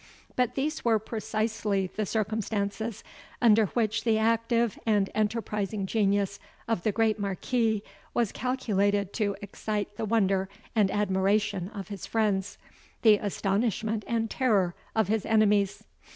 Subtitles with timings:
[0.35, 3.03] But these were precisely the circumstances
[3.39, 9.97] under which the active and enterprising genius of the Great Marquis was calculated to excite
[9.97, 12.57] the wonder and admiration of his friends,
[13.03, 15.83] the astonishment and terror of his enemies.